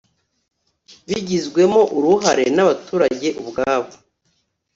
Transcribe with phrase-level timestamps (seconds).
[1.07, 3.91] bigizwemo uruhare n’abaturage ubwabo